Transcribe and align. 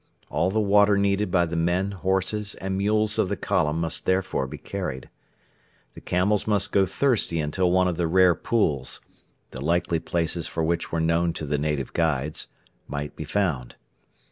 All 0.31 0.49
the 0.49 0.59
water 0.59 0.97
needed 0.97 1.29
by 1.29 1.45
the 1.45 1.55
men, 1.55 1.91
horses, 1.91 2.55
and 2.55 2.75
mules 2.75 3.19
of 3.19 3.29
the 3.29 3.37
column 3.37 3.79
must 3.79 4.07
therefore 4.07 4.47
be 4.47 4.57
carried. 4.57 5.11
The 5.93 6.01
camels 6.01 6.47
must 6.47 6.71
go 6.71 6.87
thirsty 6.87 7.39
until 7.39 7.69
one 7.69 7.87
of 7.87 7.97
the 7.97 8.07
rare 8.07 8.33
pools 8.33 8.99
the 9.51 9.61
likely 9.61 9.99
places 9.99 10.47
for 10.47 10.63
which 10.63 10.91
were 10.91 10.99
known 10.99 11.33
to 11.33 11.45
the 11.45 11.59
native 11.59 11.93
guides 11.93 12.47
might 12.89 13.15
be 13.15 13.25
found. 13.25 13.75